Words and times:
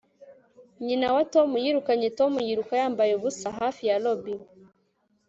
nyina 0.85 1.07
wa 1.15 1.23
tom 1.33 1.49
yirukanye 1.63 2.07
tom 2.19 2.31
yiruka 2.45 2.73
yambaye 2.81 3.11
ubusa 3.15 3.47
hafi 3.59 3.81
ya 3.89 3.97
lobby 4.03 4.33